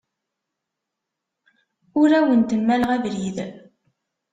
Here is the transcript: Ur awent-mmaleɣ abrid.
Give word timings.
Ur 1.99 2.09
awent-mmaleɣ 2.19 2.89
abrid. 2.95 3.37